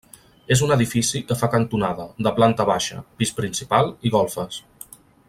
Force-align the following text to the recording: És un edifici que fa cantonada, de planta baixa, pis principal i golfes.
És 0.53 0.61
un 0.67 0.71
edifici 0.75 1.21
que 1.31 1.37
fa 1.41 1.49
cantonada, 1.57 2.07
de 2.29 2.33
planta 2.41 2.67
baixa, 2.71 3.05
pis 3.21 3.37
principal 3.41 3.93
i 4.11 4.17
golfes. 4.17 4.63